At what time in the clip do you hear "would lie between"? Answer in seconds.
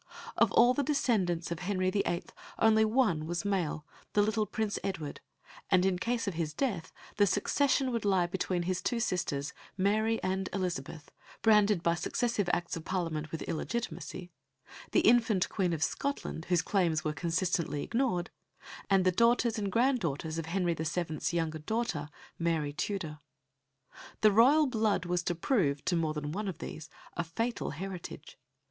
7.91-8.63